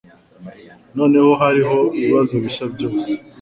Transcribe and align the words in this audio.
Noneho 0.97 1.29
hariho 1.41 1.77
ibibazo 1.97 2.33
bishya 2.43 2.65
byose. 2.73 3.07